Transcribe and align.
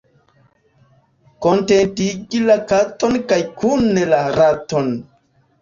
Kontentigi 1.45 2.41
la 2.47 2.57
katon 2.73 3.21
kaj 3.33 3.41
kune 3.61 4.11
la 4.15 4.23
raton. 4.39 4.91